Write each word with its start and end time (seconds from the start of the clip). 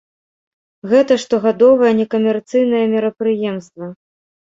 Гэта 0.93 1.13
штогадовае 1.25 1.93
некамерцыйнае 2.01 2.83
мерапрыемства. 2.99 3.97